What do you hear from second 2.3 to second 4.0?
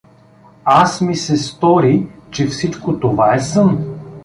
че всичко това е сън.